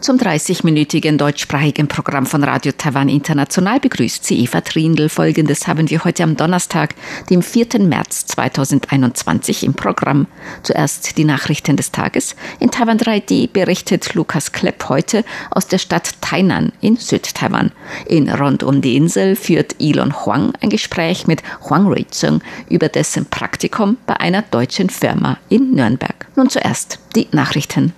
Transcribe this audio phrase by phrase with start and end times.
[0.00, 5.10] Zum 30-minütigen deutschsprachigen Programm von Radio Taiwan International begrüßt sie Eva Trindl.
[5.10, 6.94] Folgendes haben wir heute am Donnerstag,
[7.28, 7.80] dem 4.
[7.80, 10.26] März 2021 im Programm.
[10.62, 12.34] Zuerst die Nachrichten des Tages.
[12.60, 17.70] In Taiwan 3D berichtet Lukas Klepp heute aus der Stadt Tainan in Südtaiwan.
[18.06, 22.40] In Rund um die Insel führt Elon Huang ein Gespräch mit Huang Ruizeng
[22.70, 26.26] über dessen Praktikum bei einer deutschen Firma in Nürnberg.
[26.36, 27.92] Nun zuerst die Nachrichten.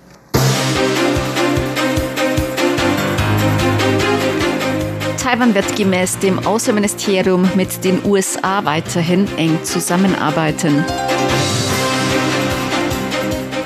[5.33, 10.85] Taiwan wird gemäß dem Außenministerium mit den USA weiterhin eng zusammenarbeiten.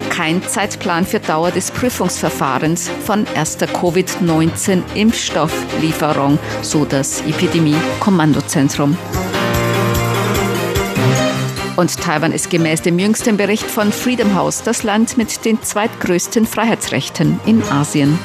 [0.10, 8.98] Kein Zeitplan für Dauer des Prüfungsverfahrens von erster Covid-19-Impfstofflieferung, so das Epidemie-Kommandozentrum.
[11.76, 16.46] Und Taiwan ist gemäß dem jüngsten Bericht von Freedom House das Land mit den zweitgrößten
[16.46, 18.18] Freiheitsrechten in Asien.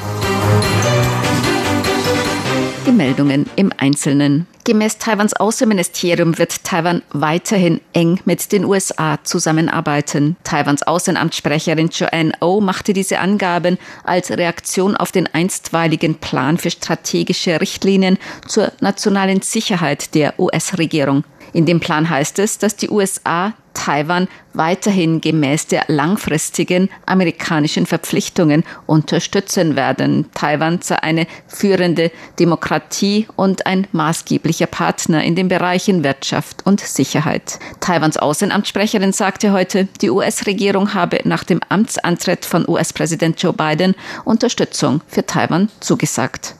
[2.85, 4.45] Die Meldungen im Einzelnen.
[4.65, 10.35] Gemäß Taiwans Außenministerium wird Taiwan weiterhin eng mit den USA zusammenarbeiten.
[10.43, 16.71] Taiwans Außenamtssprecherin Joanne O oh machte diese Angaben als Reaktion auf den einstweiligen Plan für
[16.71, 18.17] strategische Richtlinien
[18.47, 21.23] zur nationalen Sicherheit der US-Regierung.
[21.53, 28.63] In dem Plan heißt es, dass die USA Taiwan weiterhin gemäß der langfristigen amerikanischen Verpflichtungen
[28.85, 30.29] unterstützen werden.
[30.33, 37.59] Taiwan sei eine führende Demokratie und ein maßgeblicher Partner in den Bereichen Wirtschaft und Sicherheit.
[37.79, 45.01] Taiwans Außenamtssprecherin sagte heute, die US-Regierung habe nach dem Amtsantritt von US-Präsident Joe Biden Unterstützung
[45.07, 46.55] für Taiwan zugesagt.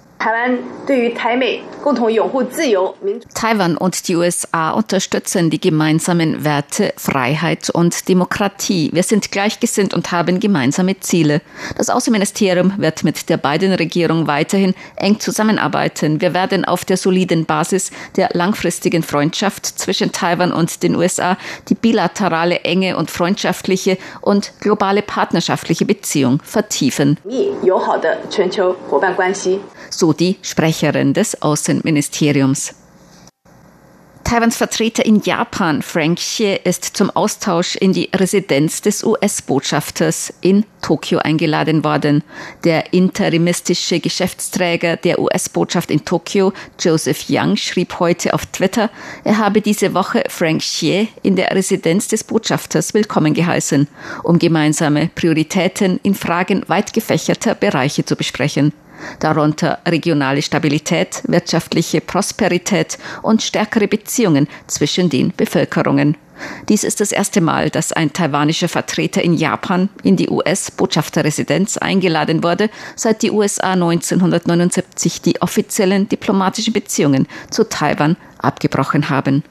[3.33, 8.89] Taiwan und die USA unterstützen die gemeinsamen Werte Freiheit und Demokratie.
[8.93, 11.41] Wir sind gleichgesinnt und haben gemeinsame Ziele.
[11.75, 16.21] Das Außenministerium wird mit der Biden-Regierung weiterhin eng zusammenarbeiten.
[16.21, 21.37] Wir werden auf der soliden Basis der langfristigen Freundschaft zwischen Taiwan und den USA
[21.67, 27.17] die bilaterale, enge und freundschaftliche und globale partnerschaftliche Beziehung vertiefen.
[29.89, 32.75] So die Sprecherin des Außenministeriums.
[34.33, 40.65] Taiwans Vertreter in Japan, Frank Xie, ist zum Austausch in die Residenz des US-Botschafters in
[40.81, 42.23] Tokio eingeladen worden.
[42.63, 48.89] Der interimistische Geschäftsträger der US-Botschaft in Tokio, Joseph Young, schrieb heute auf Twitter,
[49.23, 53.87] er habe diese Woche Frank Xie in der Residenz des Botschafters willkommen geheißen,
[54.23, 58.73] um gemeinsame Prioritäten in Fragen weit gefächerter Bereiche zu besprechen
[59.19, 66.17] darunter regionale Stabilität, wirtschaftliche Prosperität und stärkere Beziehungen zwischen den Bevölkerungen.
[66.67, 72.43] Dies ist das erste Mal, dass ein taiwanischer Vertreter in Japan in die US-Botschafterresidenz eingeladen
[72.43, 79.43] wurde, seit die USA 1979 die offiziellen diplomatischen Beziehungen zu Taiwan abgebrochen haben.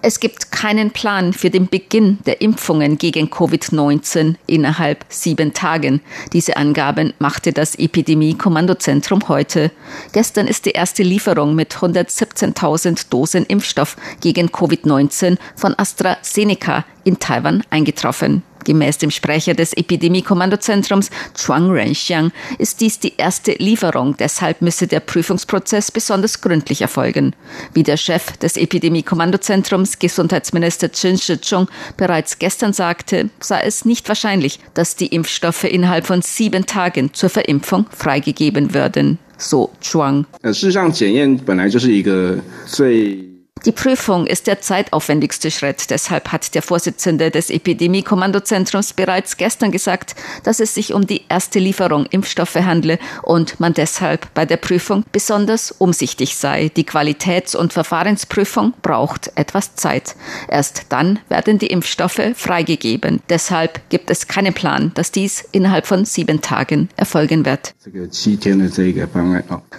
[0.00, 6.00] Es gibt keinen Plan für den Beginn der Impfungen gegen Covid-19 innerhalb sieben Tagen.
[6.32, 9.72] Diese Angaben machte das Epidemie-Kommandozentrum heute.
[10.12, 17.64] Gestern ist die erste Lieferung mit 117.000 Dosen Impfstoff gegen Covid-19 von AstraZeneca in Taiwan
[17.70, 18.44] eingetroffen.
[18.65, 25.01] Gemäß dem Sprecher des Epidemie-Kommandozentrums Chuang Renxiang ist dies die erste Lieferung, deshalb müsse der
[25.01, 27.35] Prüfungsprozess besonders gründlich erfolgen.
[27.73, 31.67] Wie der Chef des Epidemie-Kommandozentrums, Gesundheitsminister Chen Shih-chung,
[31.97, 37.29] bereits gestern sagte, sei es nicht wahrscheinlich, dass die Impfstoffe innerhalb von sieben Tagen zur
[37.29, 39.19] Verimpfung freigegeben würden.
[39.37, 40.25] So Chuang.
[40.43, 43.19] 事实上，检验本来就是一个最
[43.64, 45.90] die Prüfung ist der zeitaufwendigste Schritt.
[45.90, 50.14] Deshalb hat der Vorsitzende des Epidemie-Kommandozentrums bereits gestern gesagt,
[50.44, 55.04] dass es sich um die erste Lieferung Impfstoffe handle und man deshalb bei der Prüfung
[55.12, 56.70] besonders umsichtig sei.
[56.76, 60.14] Die Qualitäts- und Verfahrensprüfung braucht etwas Zeit.
[60.48, 63.20] Erst dann werden die Impfstoffe freigegeben.
[63.28, 67.74] Deshalb gibt es keinen Plan, dass dies innerhalb von sieben Tagen erfolgen wird.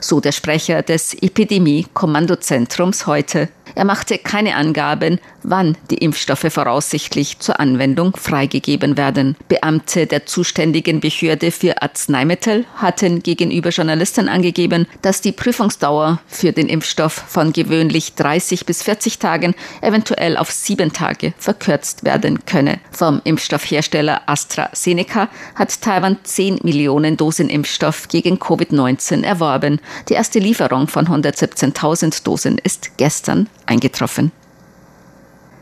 [0.01, 3.49] So der Sprecher des Epidemie-Kommandozentrums heute.
[3.75, 9.35] Er machte keine Angaben, wann die Impfstoffe voraussichtlich zur Anwendung freigegeben werden.
[9.47, 16.67] Beamte der zuständigen Behörde für Arzneimittel hatten gegenüber Journalisten angegeben, dass die Prüfungsdauer für den
[16.67, 22.79] Impfstoff von gewöhnlich 30 bis 40 Tagen eventuell auf sieben Tage verkürzt werden könne.
[22.91, 29.79] Vom Impfstoffhersteller AstraZeneca hat Taiwan 10 Millionen Dosen Impfstoff gegen Covid-19 erworben.
[30.09, 34.31] Die erste Lieferung von 117.000 Dosen ist gestern eingetroffen.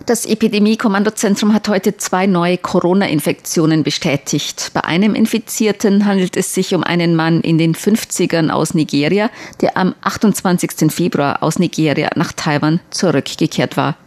[0.08, 4.72] Das Epidemie-Kommandozentrum hat heute zwei neue Corona-Infektionen bestätigt.
[4.74, 9.76] Bei einem Infizierten handelt es sich um einen Mann in den 50ern aus Nigeria, der
[9.76, 10.94] am 28.
[10.94, 13.98] Februar aus Nigeria nach Taiwan zurückgekehrt war.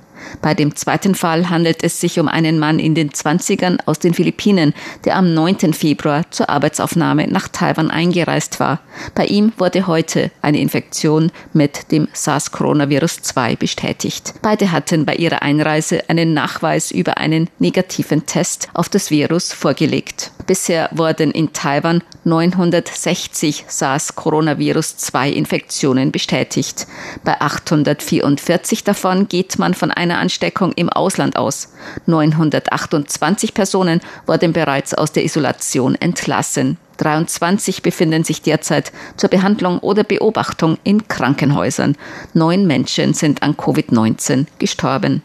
[0.43, 4.15] Bei dem zweiten Fall handelt es sich um einen Mann in den 20ern aus den
[4.15, 4.75] Philippinen,
[5.05, 5.73] der am 9.
[5.73, 8.81] Februar zur Arbeitsaufnahme nach Taiwan eingereist war.
[9.15, 14.35] Bei ihm wurde heute eine Infektion mit dem SARS-Coronavirus-2 bestätigt.
[14.43, 20.33] Beide hatten bei ihrer Einreise einen Nachweis über einen negativen Test auf das Virus vorgelegt.
[20.51, 26.89] Bisher wurden in Taiwan 960 SARS-Coronavirus-2-Infektionen bestätigt.
[27.23, 31.73] Bei 844 davon geht man von einer Ansteckung im Ausland aus.
[32.07, 36.79] 928 Personen wurden bereits aus der Isolation entlassen.
[36.97, 41.95] 23 befinden sich derzeit zur Behandlung oder Beobachtung in Krankenhäusern.
[42.35, 45.23] Neun Menschen sind an Covid-19 gestorben.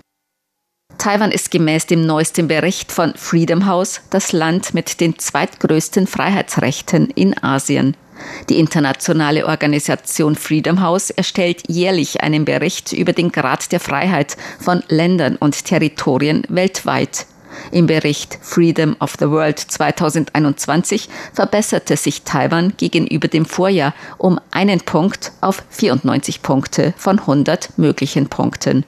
[0.97, 7.09] Taiwan ist gemäß dem neuesten Bericht von Freedom House das Land mit den zweitgrößten Freiheitsrechten
[7.11, 7.95] in Asien.
[8.49, 14.83] Die internationale Organisation Freedom House erstellt jährlich einen Bericht über den Grad der Freiheit von
[14.87, 17.25] Ländern und Territorien weltweit.
[17.71, 24.81] Im Bericht Freedom of the World 2021 verbesserte sich Taiwan gegenüber dem Vorjahr um einen
[24.81, 28.85] Punkt auf 94 Punkte von 100 möglichen Punkten.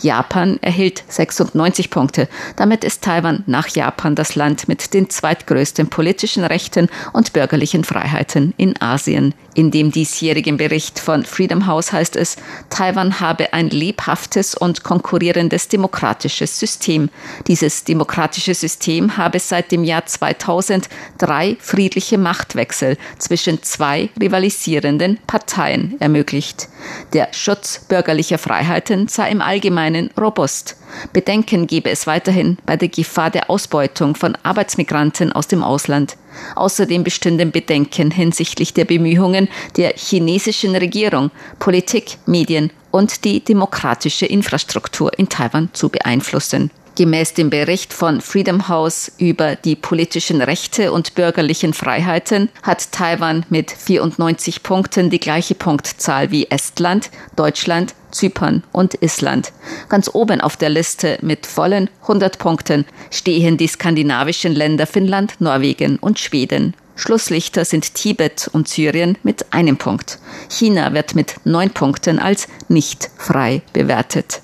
[0.00, 2.28] Japan erhielt 96 Punkte.
[2.56, 8.54] Damit ist Taiwan nach Japan das Land mit den zweitgrößten politischen Rechten und bürgerlichen Freiheiten
[8.56, 9.34] in Asien.
[9.58, 12.36] In dem diesjährigen Bericht von Freedom House heißt es,
[12.70, 17.10] Taiwan habe ein lebhaftes und konkurrierendes demokratisches System.
[17.48, 20.88] Dieses demokratische System habe seit dem Jahr 2000
[21.18, 26.68] drei friedliche Machtwechsel zwischen zwei rivalisierenden Parteien ermöglicht.
[27.12, 30.76] Der Schutz bürgerlicher Freiheiten sei im Allgemeinen robust.
[31.12, 36.16] Bedenken gebe es weiterhin bei der Gefahr der Ausbeutung von Arbeitsmigranten aus dem Ausland.
[36.56, 45.18] Außerdem bestünden Bedenken hinsichtlich der Bemühungen der chinesischen Regierung, Politik, Medien und die demokratische Infrastruktur
[45.18, 46.70] in Taiwan zu beeinflussen.
[46.98, 53.46] Gemäß dem Bericht von Freedom House über die politischen Rechte und bürgerlichen Freiheiten hat Taiwan
[53.50, 59.52] mit 94 Punkten die gleiche Punktzahl wie Estland, Deutschland, Zypern und Island.
[59.88, 65.98] Ganz oben auf der Liste mit vollen 100 Punkten stehen die skandinavischen Länder Finnland, Norwegen
[65.98, 66.74] und Schweden.
[66.96, 70.18] Schlusslichter sind Tibet und Syrien mit einem Punkt.
[70.48, 74.42] China wird mit neun Punkten als nicht frei bewertet.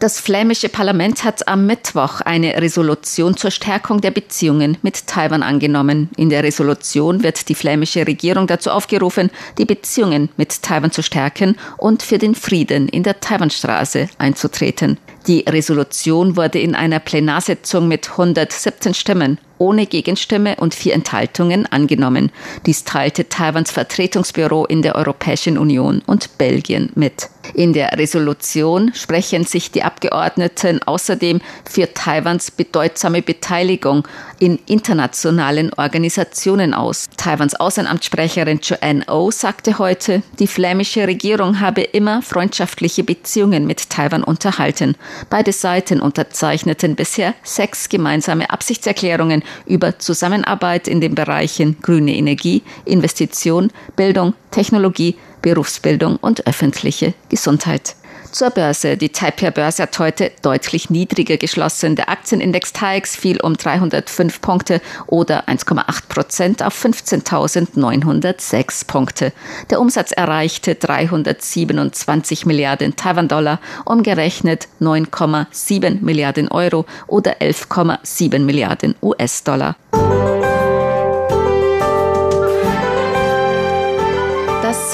[0.00, 6.08] Das flämische Parlament hat am Mittwoch eine Resolution zur Stärkung der Beziehungen mit Taiwan angenommen.
[6.16, 11.58] In der Resolution wird die flämische Regierung dazu aufgerufen, die Beziehungen mit Taiwan zu stärken
[11.76, 14.96] und für den Frieden in der Taiwanstraße einzutreten.
[15.26, 22.32] Die Resolution wurde in einer Plenarsitzung mit 117 Stimmen ohne Gegenstimme und vier Enthaltungen angenommen.
[22.66, 27.28] Dies teilte Taiwans Vertretungsbüro in der Europäischen Union und Belgien mit.
[27.54, 34.06] In der Resolution sprechen sich die Abgeordneten außerdem für Taiwans bedeutsame Beteiligung
[34.38, 37.08] in internationalen Organisationen aus.
[37.16, 43.90] Taiwans Außenamtssprecherin Joanne O oh sagte heute, die flämische Regierung habe immer freundschaftliche Beziehungen mit
[43.90, 44.96] Taiwan unterhalten.
[45.28, 53.70] Beide Seiten unterzeichneten bisher sechs gemeinsame Absichtserklärungen über Zusammenarbeit in den Bereichen grüne Energie, Investition,
[53.96, 57.94] Bildung, Technologie, Berufsbildung und öffentliche Gesundheit.
[58.32, 58.96] Zur Börse.
[58.96, 61.96] Die Taipei-Börse hat heute deutlich niedriger geschlossen.
[61.96, 69.32] Der Aktienindex TAIX fiel um 305 Punkte oder 1,8 Prozent auf 15.906 Punkte.
[69.70, 79.76] Der Umsatz erreichte 327 Milliarden Taiwan-Dollar, umgerechnet 9,7 Milliarden Euro oder 11,7 Milliarden US-Dollar.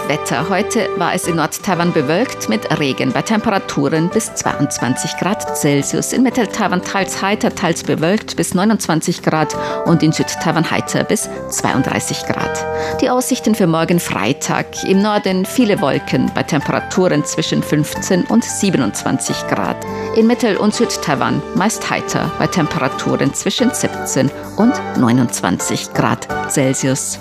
[0.08, 0.48] Wetter.
[0.48, 6.12] Heute war es in Nord-Taiwan bewölkt mit Regen bei Temperaturen bis 22 Grad Celsius.
[6.12, 12.26] In Mittel-Taiwan teils heiter, teils bewölkt bis 29 Grad und in Süd-Taiwan heiter bis 32
[12.26, 12.64] Grad.
[13.00, 14.84] Die Aussichten für morgen Freitag.
[14.84, 19.76] Im Norden viele Wolken bei Temperaturen zwischen 15 und 27 Grad.
[20.14, 27.18] In Mittel- und Süd-Taiwan meist heiter bei Temperaturen zwischen 17 und 29 Grad Celsius.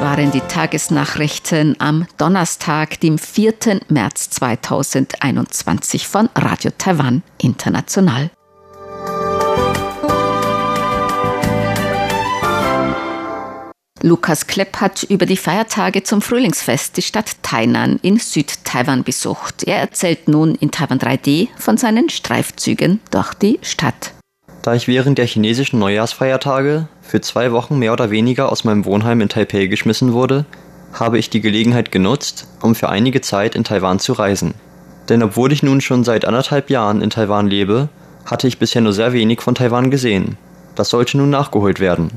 [0.00, 3.80] Waren die Tagesnachrichten am Donnerstag, dem 4.
[3.88, 8.30] März 2021 von Radio Taiwan International.
[14.02, 19.62] Lukas Klepp hat über die Feiertage zum Frühlingsfest die Stadt Tainan in Südtaiwan besucht.
[19.62, 24.12] Er erzählt nun in Taiwan 3D von seinen Streifzügen durch die Stadt.
[24.64, 29.20] Da ich während der chinesischen Neujahrsfeiertage für zwei Wochen mehr oder weniger aus meinem Wohnheim
[29.20, 30.46] in Taipei geschmissen wurde,
[30.94, 34.54] habe ich die Gelegenheit genutzt, um für einige Zeit in Taiwan zu reisen.
[35.10, 37.90] Denn obwohl ich nun schon seit anderthalb Jahren in Taiwan lebe,
[38.24, 40.38] hatte ich bisher nur sehr wenig von Taiwan gesehen.
[40.76, 42.12] Das sollte nun nachgeholt werden.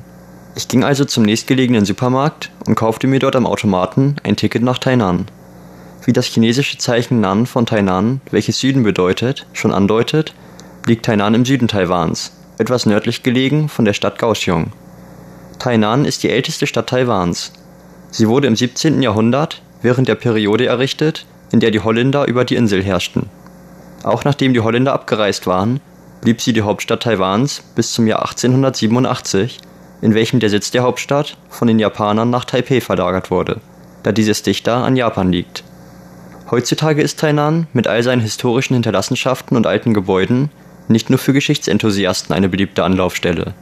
[0.56, 4.78] Ich ging also zum nächstgelegenen Supermarkt und kaufte mir dort am Automaten ein Ticket nach
[4.78, 5.26] Tainan.
[6.06, 10.34] Wie das chinesische Zeichen Nan von Tainan, welches Süden bedeutet, schon andeutet,
[10.88, 14.72] liegt Tainan im Süden Taiwans, etwas nördlich gelegen von der Stadt Kaohsiung.
[15.60, 17.52] Tainan ist die älteste Stadt Taiwans.
[18.10, 19.02] Sie wurde im 17.
[19.02, 23.30] Jahrhundert während der Periode errichtet, in der die Holländer über die Insel herrschten.
[24.04, 25.80] Auch nachdem die Holländer abgereist waren,
[26.22, 29.60] blieb sie die Hauptstadt Taiwans bis zum Jahr 1887
[30.02, 33.62] in welchem der Sitz der Hauptstadt von den Japanern nach Taipeh verlagert wurde,
[34.04, 35.64] da dieses dichter an Japan liegt.
[36.52, 40.50] Heutzutage ist Tainan mit all seinen historischen Hinterlassenschaften und alten Gebäuden
[40.88, 43.54] nicht nur für Geschichtsenthusiasten eine beliebte Anlaufstelle.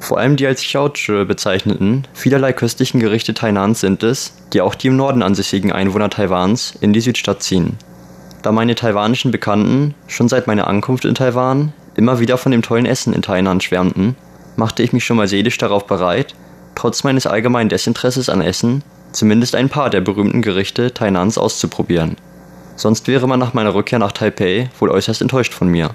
[0.00, 4.88] Vor allem die als Xiaozhi bezeichneten, vielerlei köstlichen Gerichte Tainans sind es, die auch die
[4.88, 7.76] im Norden ansässigen Einwohner Taiwans in die Südstadt ziehen.
[8.42, 12.86] Da meine taiwanischen Bekannten schon seit meiner Ankunft in Taiwan immer wieder von dem tollen
[12.86, 14.16] Essen in Tainan schwärmten,
[14.56, 16.34] machte ich mich schon mal seelisch darauf bereit,
[16.74, 22.16] trotz meines allgemeinen Desinteresses an Essen, zumindest ein paar der berühmten Gerichte Tainans auszuprobieren.
[22.74, 25.90] Sonst wäre man nach meiner Rückkehr nach Taipei wohl äußerst enttäuscht von mir.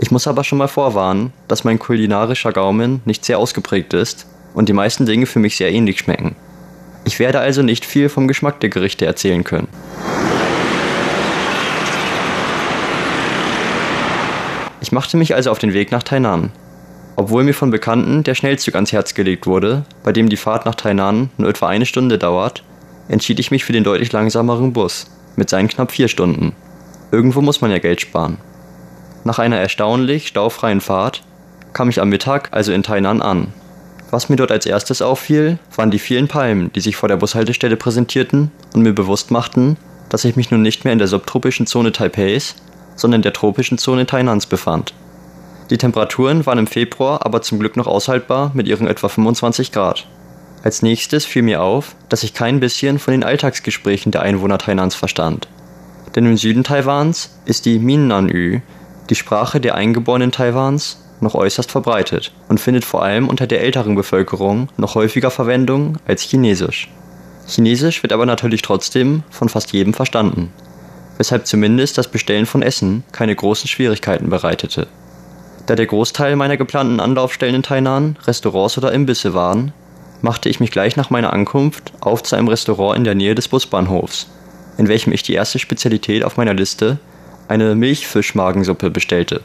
[0.00, 4.68] Ich muss aber schon mal vorwarnen, dass mein kulinarischer Gaumen nicht sehr ausgeprägt ist und
[4.68, 6.36] die meisten Dinge für mich sehr ähnlich schmecken.
[7.04, 9.66] Ich werde also nicht viel vom Geschmack der Gerichte erzählen können.
[14.80, 16.52] Ich machte mich also auf den Weg nach Tainan,
[17.16, 20.76] obwohl mir von Bekannten der Schnellzug ans Herz gelegt wurde, bei dem die Fahrt nach
[20.76, 22.62] Tainan nur etwa eine Stunde dauert,
[23.08, 26.52] entschied ich mich für den deutlich langsameren Bus mit seinen knapp vier Stunden.
[27.10, 28.38] Irgendwo muss man ja Geld sparen.
[29.24, 31.22] Nach einer erstaunlich staufreien Fahrt
[31.72, 33.52] kam ich am Mittag also in Tainan an.
[34.10, 37.76] Was mir dort als erstes auffiel, waren die vielen Palmen, die sich vor der Bushaltestelle
[37.76, 39.76] präsentierten und mir bewusst machten,
[40.08, 42.54] dass ich mich nun nicht mehr in der subtropischen Zone Taipeis,
[42.96, 44.94] sondern der tropischen Zone Tainans befand.
[45.70, 50.06] Die Temperaturen waren im Februar aber zum Glück noch aushaltbar mit ihren etwa 25 Grad.
[50.62, 54.94] Als nächstes fiel mir auf, dass ich kein bisschen von den Alltagsgesprächen der Einwohner Tainans
[54.94, 55.48] verstand.
[56.16, 58.60] Denn im Süden Taiwans ist die Minnanü,
[59.10, 63.94] die Sprache der Eingeborenen Taiwans, noch äußerst verbreitet und findet vor allem unter der älteren
[63.94, 66.88] Bevölkerung noch häufiger Verwendung als Chinesisch.
[67.46, 70.52] Chinesisch wird aber natürlich trotzdem von fast jedem verstanden,
[71.16, 74.86] weshalb zumindest das Bestellen von Essen keine großen Schwierigkeiten bereitete.
[75.66, 79.72] Da der Großteil meiner geplanten Anlaufstellen in Tainan Restaurants oder Imbisse waren,
[80.22, 83.48] machte ich mich gleich nach meiner Ankunft auf zu einem Restaurant in der Nähe des
[83.48, 84.28] Busbahnhofs,
[84.76, 86.98] in welchem ich die erste Spezialität auf meiner Liste,
[87.48, 89.40] eine Milchfischmagensuppe, bestellte.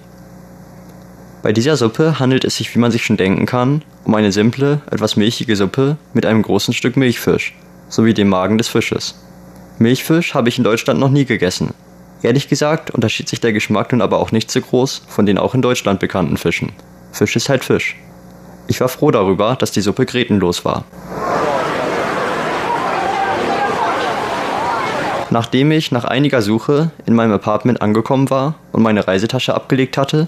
[1.42, 4.82] Bei dieser Suppe handelt es sich, wie man sich schon denken kann, um eine simple,
[4.92, 7.56] etwas milchige Suppe mit einem großen Stück Milchfisch
[7.90, 9.16] sowie dem Magen des Fisches.
[9.80, 11.74] Milchfisch habe ich in Deutschland noch nie gegessen,
[12.24, 15.54] Ehrlich gesagt unterschied sich der Geschmack nun aber auch nicht so groß von den auch
[15.54, 16.72] in Deutschland bekannten Fischen.
[17.12, 17.98] Fisch ist halt Fisch.
[18.68, 20.86] Ich war froh darüber, dass die Suppe grätenlos war.
[25.30, 30.26] Nachdem ich nach einiger Suche in meinem Apartment angekommen war und meine Reisetasche abgelegt hatte,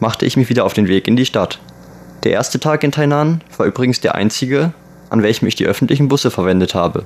[0.00, 1.60] machte ich mich wieder auf den Weg in die Stadt.
[2.24, 4.72] Der erste Tag in Tainan war übrigens der einzige,
[5.10, 7.04] an welchem ich die öffentlichen Busse verwendet habe.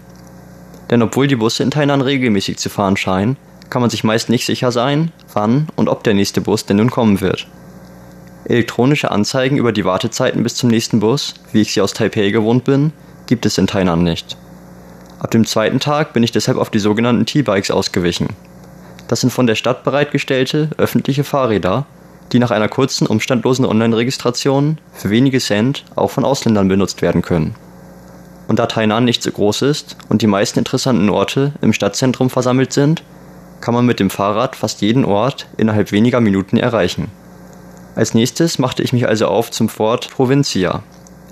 [0.90, 3.36] Denn obwohl die Busse in Tainan regelmäßig zu fahren scheinen,
[3.68, 6.90] kann man sich meist nicht sicher sein, wann und ob der nächste Bus denn nun
[6.90, 7.46] kommen wird.
[8.46, 12.64] Elektronische Anzeigen über die Wartezeiten bis zum nächsten Bus, wie ich sie aus Taipei gewohnt
[12.64, 12.92] bin,
[13.26, 14.38] gibt es in Tainan nicht.
[15.18, 18.28] Ab dem zweiten Tag bin ich deshalb auf die sogenannten T-Bikes ausgewichen.
[19.08, 21.86] Das sind von der Stadt bereitgestellte öffentliche Fahrräder,
[22.32, 27.54] die nach einer kurzen umstandlosen Online-Registration für wenige Cent auch von Ausländern benutzt werden können.
[28.46, 32.72] Und da Tainan nicht so groß ist und die meisten interessanten Orte im Stadtzentrum versammelt
[32.72, 33.02] sind,
[33.60, 37.10] kann man mit dem Fahrrad fast jeden Ort innerhalb weniger Minuten erreichen.
[37.96, 40.82] Als nächstes machte ich mich also auf zum Fort Provincia,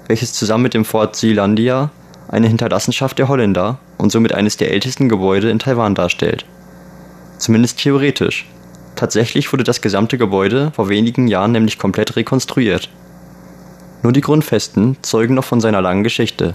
[0.08, 1.90] welches zusammen mit dem Fort Zeelandia
[2.28, 6.44] eine Hinterlassenschaft der Holländer und somit eines der ältesten Gebäude in Taiwan darstellt.
[7.38, 8.46] Zumindest theoretisch.
[8.96, 12.88] Tatsächlich wurde das gesamte Gebäude vor wenigen Jahren nämlich komplett rekonstruiert.
[14.02, 16.54] Nur die Grundfesten zeugen noch von seiner langen Geschichte.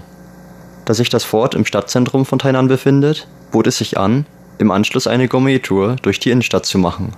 [0.84, 4.26] Da sich das Fort im Stadtzentrum von Tainan befindet, bot es sich an,
[4.58, 7.12] im Anschluss eine Gourmet-Tour durch die Innenstadt zu machen.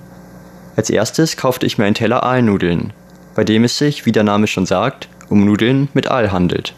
[0.77, 2.93] Als erstes kaufte ich mir einen Teller Aalnudeln,
[3.35, 6.75] bei dem es sich, wie der Name schon sagt, um Nudeln mit Aal handelt.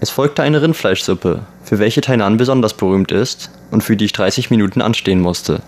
[0.00, 4.48] Es folgte eine Rindfleischsuppe, für welche Tainan besonders berühmt ist und für die ich 30
[4.50, 5.60] Minuten anstehen musste.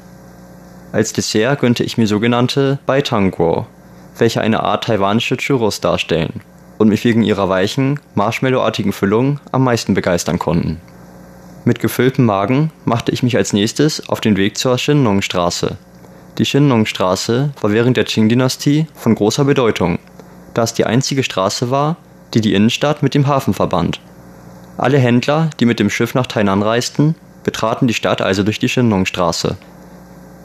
[0.92, 3.66] Als Dessert gönnte ich mir sogenannte Baitangguo,
[4.18, 6.42] welche eine Art taiwanische Churros darstellen
[6.78, 10.80] und mich wegen ihrer weichen, marshmallowartigen Füllung am meisten begeistern konnten.
[11.64, 15.76] Mit gefülltem Magen machte ich mich als nächstes auf den Weg zur Shinnong-Straße.
[16.38, 19.98] Die Shinnong-Straße war während der Qing-Dynastie von großer Bedeutung,
[20.54, 21.96] da es die einzige Straße war,
[22.32, 24.00] die die Innenstadt mit dem Hafen verband.
[24.80, 28.68] Alle Händler, die mit dem Schiff nach Tainan reisten, betraten die Stadt also durch die
[28.70, 29.58] Shinnong-Straße.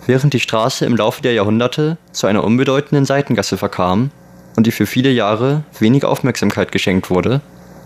[0.07, 4.11] Während die Straße im Laufe der Jahrhunderte zu einer unbedeutenden Seitengasse verkam
[4.57, 7.39] und die für viele Jahre wenig Aufmerksamkeit geschenkt wurde,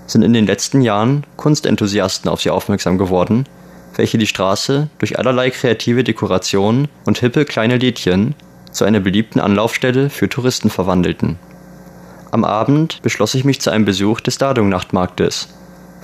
[0.08, 3.46] sind in den letzten Jahren Kunstenthusiasten auf sie aufmerksam geworden,
[3.96, 8.34] welche die Straße durch allerlei kreative Dekorationen und hippe kleine Lädchen
[8.72, 11.38] zu einer beliebten Anlaufstelle für Touristen verwandelten.
[12.32, 15.59] Am Abend beschloss ich mich zu einem Besuch des Dadong-Nachtmarktes,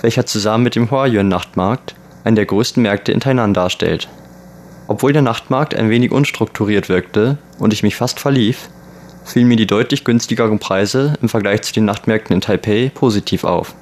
[0.06, 4.08] welcher zusammen mit dem Huayuan-Nachtmarkt einen der größten Märkte in Tainan darstellt.
[4.86, 8.68] Obwohl der Nachtmarkt ein wenig unstrukturiert wirkte und ich mich fast verlief,
[9.24, 13.74] fielen mir die deutlich günstigeren Preise im Vergleich zu den Nachtmärkten in Taipei positiv auf.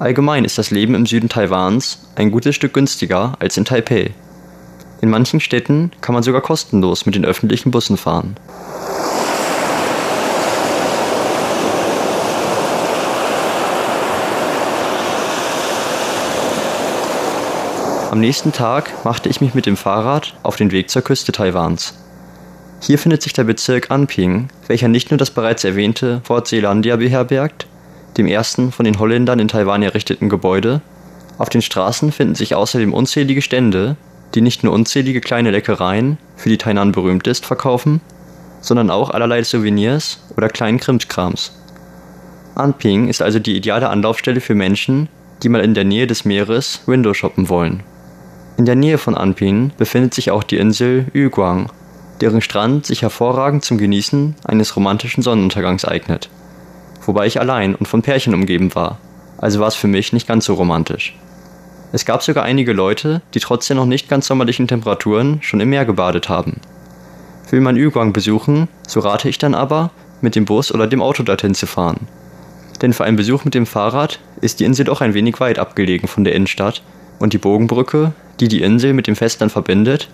[0.00, 4.14] Allgemein ist das Leben im Süden Taiwans ein gutes Stück günstiger als in Taipei.
[5.00, 8.34] In manchen Städten kann man sogar kostenlos mit den öffentlichen Bussen fahren.
[18.16, 21.92] Am nächsten Tag machte ich mich mit dem Fahrrad auf den Weg zur Küste Taiwans.
[22.80, 27.66] Hier findet sich der Bezirk Anping, welcher nicht nur das bereits erwähnte Fort Zeelandia beherbergt,
[28.16, 30.80] dem ersten von den Holländern in Taiwan errichteten Gebäude.
[31.36, 33.96] Auf den Straßen finden sich außerdem unzählige Stände,
[34.34, 38.00] die nicht nur unzählige kleine Leckereien, für die Tainan berühmt ist, verkaufen,
[38.62, 41.52] sondern auch allerlei Souvenirs oder kleinen Krimskrams.
[42.54, 45.10] Anping ist also die ideale Anlaufstelle für Menschen,
[45.42, 47.82] die mal in der Nähe des Meeres Window shoppen wollen.
[48.56, 51.70] In der Nähe von Anping befindet sich auch die Insel Yuguang,
[52.20, 56.30] deren Strand sich hervorragend zum Genießen eines romantischen Sonnenuntergangs eignet
[57.06, 58.98] wobei ich allein und von Pärchen umgeben war,
[59.38, 61.16] also war es für mich nicht ganz so romantisch.
[61.92, 65.70] Es gab sogar einige Leute, die trotz der noch nicht ganz sommerlichen Temperaturen schon im
[65.70, 66.60] Meer gebadet haben.
[67.50, 71.22] Will man Yuguang besuchen, so rate ich dann aber, mit dem Bus oder dem Auto
[71.22, 72.08] dorthin zu fahren.
[72.82, 76.08] Denn für einen Besuch mit dem Fahrrad ist die Insel doch ein wenig weit abgelegen
[76.08, 76.82] von der Innenstadt
[77.18, 80.08] und die Bogenbrücke, die die Insel mit dem Festland verbindet,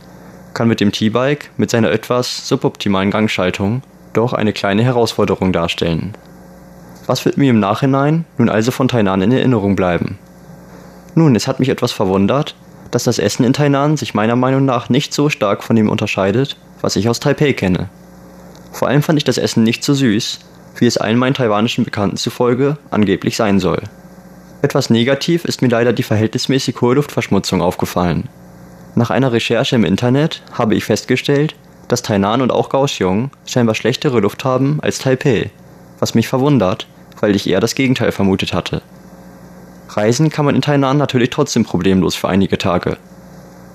[0.55, 6.15] kann mit dem T-Bike mit seiner etwas suboptimalen Gangschaltung doch eine kleine Herausforderung darstellen.
[7.07, 10.19] Was wird mir im Nachhinein nun also von Tainan in Erinnerung bleiben?
[11.15, 12.55] Nun, es hat mich etwas verwundert,
[12.91, 16.57] dass das Essen in Tainan sich meiner Meinung nach nicht so stark von dem unterscheidet,
[16.81, 17.89] was ich aus Taipei kenne.
[18.71, 20.41] Vor allem fand ich das Essen nicht so süß,
[20.77, 23.83] wie es allen meinen taiwanischen Bekannten zufolge angeblich sein soll.
[24.63, 28.29] Etwas negativ ist mir leider die verhältnismäßig hohe Luftverschmutzung aufgefallen.
[28.95, 31.57] Nach einer Recherche im Internet habe ich festgestellt,
[31.89, 35.51] dass Tainan und auch Kaohsiung scheinbar schlechtere Luft haben als Taipei,
[35.99, 36.87] was mich verwundert,
[37.21, 38.83] weil ich eher das Gegenteil vermutet hatte.
[39.89, 42.99] Reisen kann man in Tainan natürlich trotzdem problemlos für einige Tage.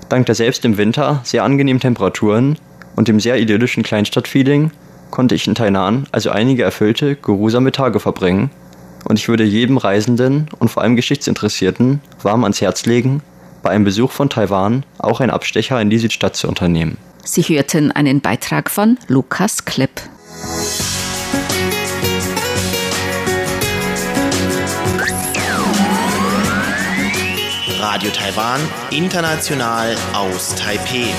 [0.08, 2.58] Dank der selbst im Winter sehr angenehmen Temperaturen
[2.96, 4.70] und dem sehr idyllischen Kleinstadtfeeling
[5.10, 8.50] konnte ich in Tainan also einige erfüllte, geruhsame Tage verbringen
[9.04, 13.22] und ich würde jedem Reisenden und vor allem Geschichtsinteressierten warm ans Herz legen,
[13.62, 16.98] bei einem Besuch von Taiwan auch einen Abstecher in die Südstadt zu unternehmen.
[17.24, 19.90] Sie hörten einen Beitrag von Lukas Klipp.
[27.80, 31.12] Radio Taiwan, international aus Taipei.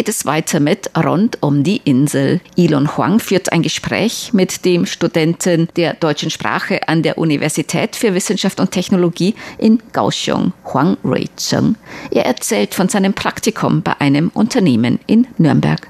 [0.00, 2.40] Geht es weiter mit Rund um die Insel.
[2.56, 8.14] Elon Huang führt ein Gespräch mit dem Studenten der deutschen Sprache an der Universität für
[8.14, 11.76] Wissenschaft und Technologie in Kaohsiung, Huang Ruicheng.
[12.10, 15.86] Er erzählt von seinem Praktikum bei einem Unternehmen in Nürnberg.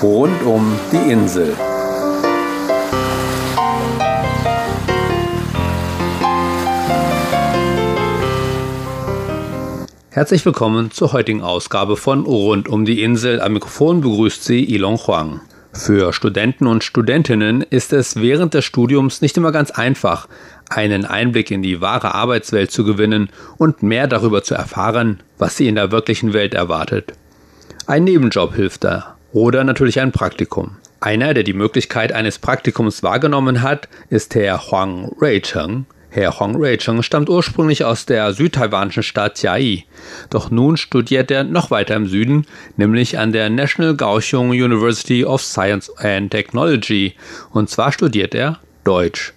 [0.00, 1.54] Rund um die Insel.
[10.14, 13.40] Herzlich willkommen zur heutigen Ausgabe von Rund um die Insel.
[13.40, 15.40] Am Mikrofon begrüßt Sie Ilon Huang.
[15.72, 20.28] Für Studenten und Studentinnen ist es während des Studiums nicht immer ganz einfach,
[20.68, 25.66] einen Einblick in die wahre Arbeitswelt zu gewinnen und mehr darüber zu erfahren, was sie
[25.66, 27.14] in der wirklichen Welt erwartet.
[27.86, 30.76] Ein Nebenjob hilft da oder natürlich ein Praktikum.
[31.00, 35.86] Einer, der die Möglichkeit eines Praktikums wahrgenommen hat, ist Herr Huang Reicheng.
[36.14, 39.86] Herr Hong Rui-cheng stammt ursprünglich aus der südtaiwanischen Stadt Chiayi.
[40.28, 42.46] Doch nun studiert er noch weiter im Süden,
[42.76, 47.14] nämlich an der National Kaohsiung University of Science and Technology.
[47.50, 49.32] Und zwar studiert er Deutsch.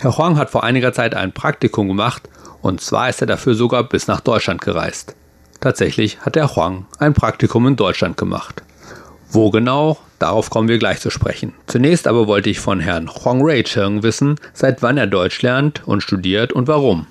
[0.00, 2.22] Herr Huang hat vor einiger Zeit ein Praktikum gemacht
[2.62, 5.14] und zwar ist er dafür sogar bis nach Deutschland gereist.
[5.60, 8.62] Tatsächlich hat Herr Huang ein Praktikum in Deutschland gemacht.
[9.28, 9.98] Wo genau?
[10.24, 11.52] Darauf kommen wir gleich zu sprechen.
[11.66, 16.02] Zunächst aber wollte ich von Herrn Huang Rui-cheng wissen, seit wann er Deutsch lernt und
[16.02, 17.06] studiert und warum.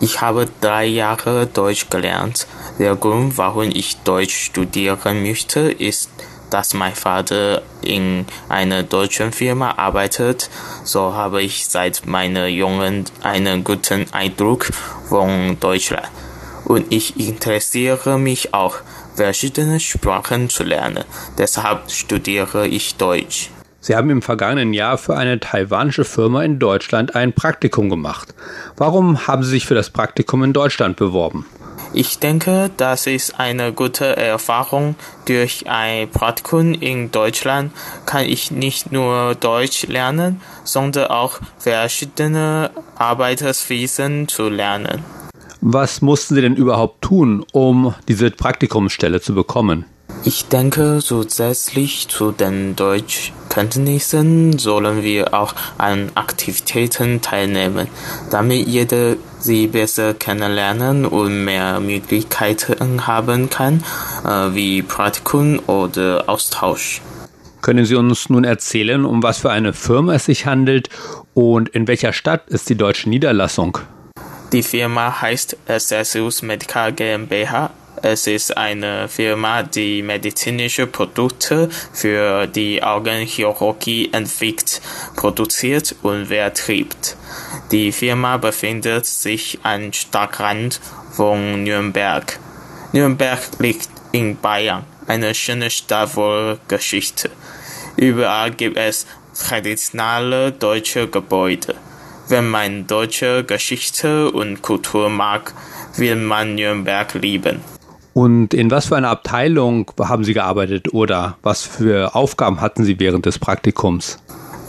[0.00, 2.46] Ich habe drei Jahre Deutsch gelernt.
[2.78, 6.10] Der Grund, warum ich Deutsch studieren möchte, ist,
[6.50, 10.48] dass mein Vater in einer deutschen Firma arbeitet.
[10.84, 14.66] So habe ich seit meiner Jungen einen guten Eindruck
[15.08, 16.06] von Deutschland
[16.64, 18.76] und ich interessiere mich auch,
[19.14, 21.04] verschiedene Sprachen zu lernen.
[21.38, 23.50] Deshalb studiere ich Deutsch.
[23.80, 28.34] Sie haben im vergangenen Jahr für eine taiwanische Firma in Deutschland ein Praktikum gemacht.
[28.76, 31.44] Warum haben Sie sich für das Praktikum in Deutschland beworben?
[31.92, 34.96] Ich denke, das ist eine gute Erfahrung.
[35.26, 37.72] Durch ein Praktikum in Deutschland
[38.06, 45.04] kann ich nicht nur Deutsch lernen, sondern auch verschiedene Arbeitswesen zu lernen.
[45.66, 49.86] Was mussten Sie denn überhaupt tun, um diese Praktikumsstelle zu bekommen?
[50.22, 57.88] Ich denke, zusätzlich zu den Deutschkenntnissen sollen wir auch an Aktivitäten teilnehmen,
[58.30, 63.82] damit jeder sie besser kennenlernen und mehr Möglichkeiten haben kann,
[64.22, 67.00] äh, wie Praktikum oder Austausch.
[67.62, 70.90] Können Sie uns nun erzählen, um was für eine Firma es sich handelt
[71.32, 73.78] und in welcher Stadt ist die deutsche Niederlassung?
[74.54, 77.70] Die Firma heißt Accessius Medical GmbH.
[78.02, 84.80] Es ist eine Firma, die medizinische Produkte für die Augenchirurgie entwickelt,
[85.16, 86.96] produziert und vertrieben.
[87.72, 92.38] Die Firma befindet sich am Stadtrand von Nürnberg.
[92.92, 97.28] Nürnberg liegt in Bayern, eine schöne Stadt voller Geschichte.
[97.96, 99.04] Überall gibt es
[99.36, 101.74] traditionelle deutsche Gebäude.
[102.28, 105.52] Wenn man deutsche Geschichte und Kultur mag,
[105.96, 107.60] will man Nürnberg lieben.
[108.14, 112.98] Und in was für einer Abteilung haben Sie gearbeitet oder was für Aufgaben hatten Sie
[113.00, 114.18] während des Praktikums?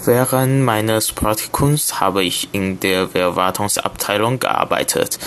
[0.04, 5.18] Während meines Praktikums habe ich in der Verwaltungsabteilung gearbeitet.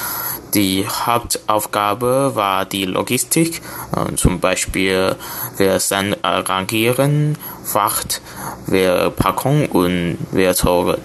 [0.55, 3.61] Die Hauptaufgabe war die Logistik,
[3.95, 5.17] äh, zum Beispiel
[5.57, 8.21] Versand arrangieren, Fracht,
[8.67, 10.99] Verpackung und Verzogen.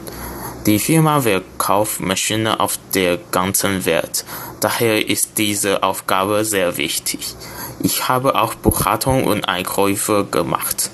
[0.66, 4.24] Die Firma verkauft Maschinen auf der ganzen Welt.
[4.62, 7.36] Daher ist diese Aufgabe sehr wichtig.
[7.82, 10.90] Ich habe auch Buchhaltung und Einkäufe gemacht.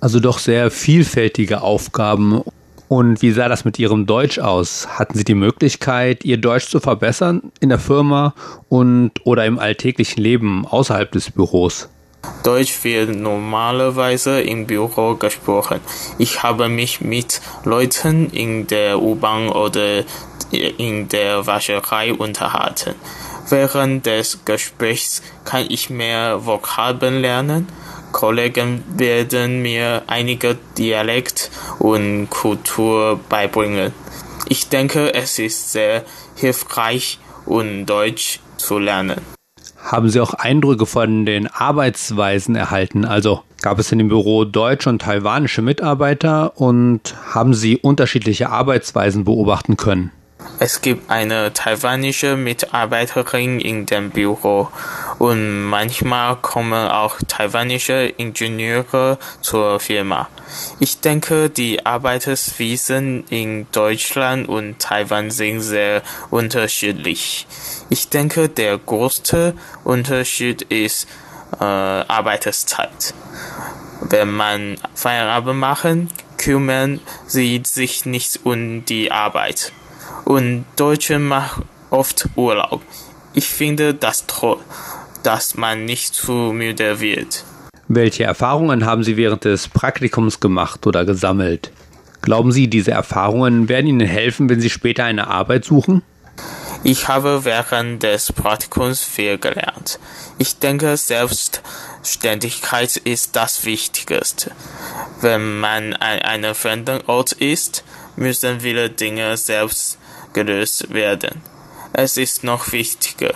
[0.00, 2.42] Also doch sehr vielfältige Aufgaben.
[2.88, 4.88] Und wie sah das mit Ihrem Deutsch aus?
[4.98, 8.34] Hatten Sie die Möglichkeit, Ihr Deutsch zu verbessern in der Firma
[8.70, 11.90] und oder im alltäglichen Leben außerhalb des Büros?
[12.42, 15.80] Deutsch wird normalerweise im Büro gesprochen.
[16.18, 20.04] Ich habe mich mit Leuten in der U-Bahn oder
[20.50, 22.94] in der Wascherei unterhalten.
[23.48, 27.68] Während des Gesprächs kann ich mehr Vokabeln lernen.
[28.10, 33.92] Kollegen werden mir einige Dialekt und Kultur beibringen.
[34.48, 36.04] Ich denke, es ist sehr
[36.34, 39.20] hilfreich, um Deutsch zu lernen.
[39.82, 43.04] Haben Sie auch Eindrücke von den Arbeitsweisen erhalten?
[43.04, 49.24] Also gab es in dem Büro deutsche und taiwanische Mitarbeiter und haben Sie unterschiedliche Arbeitsweisen
[49.24, 50.12] beobachten können?
[50.58, 54.68] Es gibt eine taiwanische Mitarbeiterin in dem Büro
[55.18, 60.28] und manchmal kommen auch taiwanische Ingenieure zur Firma.
[60.78, 67.46] Ich denke, die Arbeitswesen in Deutschland und Taiwan sind sehr unterschiedlich.
[67.90, 71.08] Ich denke, der größte Unterschied ist
[71.58, 73.14] äh, Arbeitszeit.
[74.00, 79.72] Wenn man Feierabend machen, kümmern sie sich nicht um die Arbeit.
[80.24, 82.82] Und Deutsche machen oft Urlaub.
[83.34, 84.58] Ich finde das toll,
[85.22, 87.44] dass man nicht zu müde wird.
[87.88, 91.72] Welche Erfahrungen haben Sie während des Praktikums gemacht oder gesammelt?
[92.22, 96.02] Glauben Sie, diese Erfahrungen werden Ihnen helfen, wenn Sie später eine Arbeit suchen?
[96.84, 99.98] Ich habe während des Praktikums viel gelernt.
[100.38, 104.52] Ich denke, Selbstständigkeit ist das Wichtigste.
[105.20, 107.84] Wenn man an einem fremden Ort ist,
[108.16, 109.98] müssen viele Dinge selbst
[110.32, 111.42] gelöst werden.
[111.92, 113.34] Es ist noch wichtiger,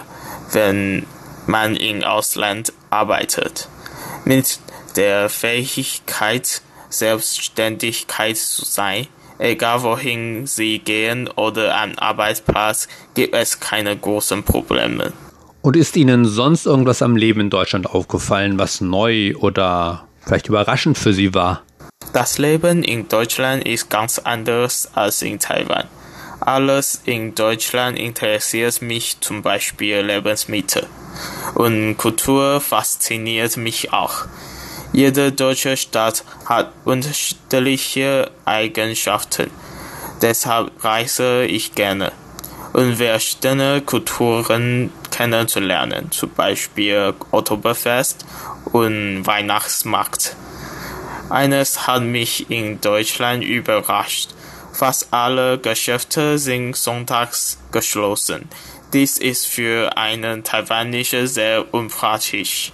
[0.53, 1.07] wenn
[1.47, 3.69] man im Ausland arbeitet.
[4.25, 4.59] Mit
[4.97, 9.07] der Fähigkeit, Selbstständigkeit zu sein,
[9.39, 15.13] egal wohin Sie gehen oder am Arbeitsplatz, gibt es keine großen Probleme.
[15.63, 20.97] Und ist Ihnen sonst irgendwas am Leben in Deutschland aufgefallen, was neu oder vielleicht überraschend
[20.97, 21.63] für Sie war?
[22.13, 25.85] Das Leben in Deutschland ist ganz anders als in Taiwan.
[26.47, 30.87] Alles in Deutschland interessiert mich, zum Beispiel Lebensmittel.
[31.57, 34.27] Und Kultur fasziniert mich auch.
[34.93, 39.51] Jede deutsche Stadt hat unterschiedliche Eigenschaften.
[40.23, 42.13] Deshalb reise ich gerne,
[42.73, 48.25] um verschiedene Kulturen kennenzulernen, zum Beispiel Oktoberfest
[48.67, 50.37] und Weihnachtsmarkt.
[51.29, 54.36] Eines hat mich in Deutschland überrascht.
[54.77, 58.47] Fast alle Geschäfte sind sonntags geschlossen.
[58.93, 62.73] Dies ist für einen Taiwanischer sehr unpraktisch.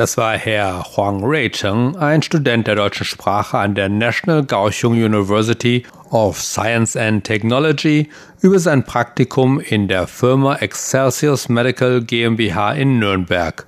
[0.00, 5.84] Das war Herr Huang Reicheng, ein Student der deutschen Sprache an der National Kaohsiung University
[6.08, 8.08] of Science and Technology
[8.40, 13.66] über sein Praktikum in der Firma Excelsius Medical GmbH in Nürnberg.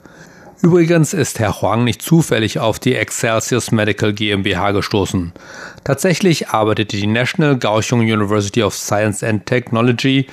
[0.62, 5.35] Übrigens ist Herr Huang nicht zufällig auf die Excelsius Medical GmbH gestoßen.
[5.85, 10.29] Tatsächlich arbeitete die National Kaohsiung University of Science and Technology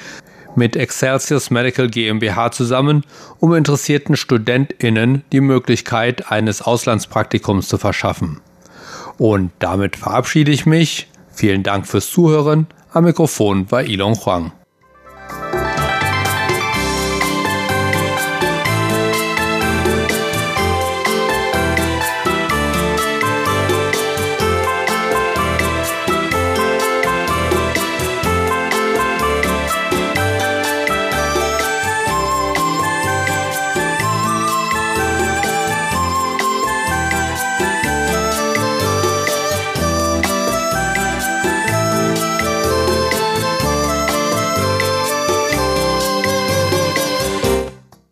[0.60, 3.04] mit Excelsius Medical GmbH zusammen,
[3.40, 8.42] um interessierten StudentInnen die Möglichkeit eines Auslandspraktikums zu verschaffen.
[9.18, 11.08] Und damit verabschiede ich mich.
[11.32, 12.68] Vielen Dank fürs Zuhören.
[12.92, 14.52] Am Mikrofon war Ilon Huang.